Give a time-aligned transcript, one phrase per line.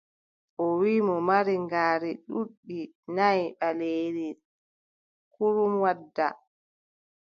[0.63, 2.79] O wiʼi mo mari ngaari duuɓi
[3.15, 4.27] nayi ɓaleeri
[5.33, 6.27] kurum wadda.